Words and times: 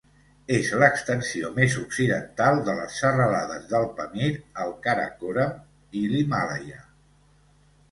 És 0.55 0.69
l'extensió 0.83 1.51
més 1.57 1.75
occidental 1.81 2.63
de 2.71 2.75
les 2.79 2.97
serralades 3.03 3.69
del 3.75 3.87
Pamir, 4.01 4.31
el 4.65 4.75
Karakoram 4.89 5.55
i 6.03 6.05
l'Himàlaia. 6.17 6.83